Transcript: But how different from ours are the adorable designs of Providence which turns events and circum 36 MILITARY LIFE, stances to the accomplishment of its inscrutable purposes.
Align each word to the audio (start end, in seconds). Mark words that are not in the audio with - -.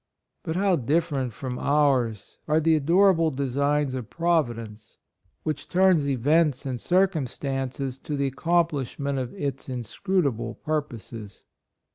But 0.41 0.55
how 0.55 0.77
different 0.77 1.31
from 1.31 1.59
ours 1.59 2.39
are 2.47 2.59
the 2.59 2.75
adorable 2.75 3.29
designs 3.29 3.93
of 3.93 4.09
Providence 4.09 4.97
which 5.43 5.69
turns 5.69 6.09
events 6.09 6.65
and 6.65 6.81
circum 6.81 7.25
36 7.25 7.41
MILITARY 7.43 7.51
LIFE, 7.51 7.69
stances 7.75 7.97
to 7.99 8.15
the 8.17 8.25
accomplishment 8.25 9.19
of 9.19 9.31
its 9.35 9.69
inscrutable 9.69 10.55
purposes. 10.55 11.45